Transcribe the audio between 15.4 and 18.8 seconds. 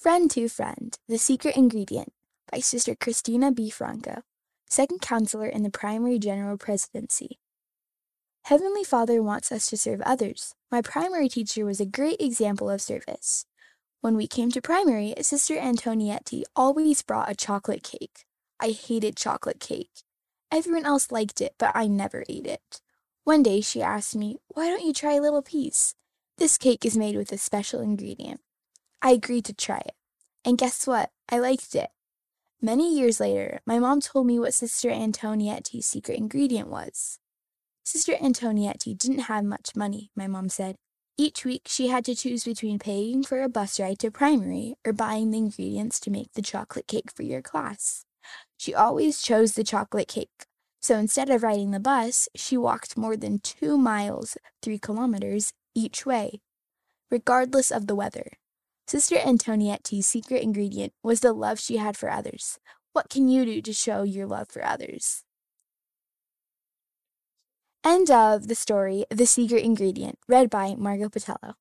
Antonietti always brought a chocolate cake. I